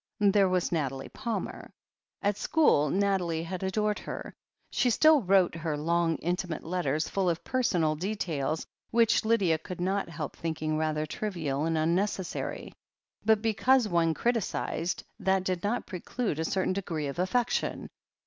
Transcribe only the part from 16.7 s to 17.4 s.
degree of